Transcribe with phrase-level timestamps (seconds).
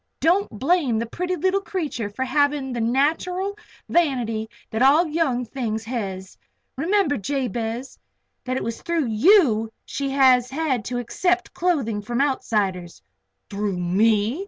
[0.19, 3.55] Don't blame the pretty leetle creetur for havin' the nateral
[3.87, 6.39] vanity that all young things hez.
[6.75, 7.99] Remember, Jabez,
[8.43, 13.03] that it was through you that she has had to accept clothing from outsiders."
[13.47, 13.99] "Through me?"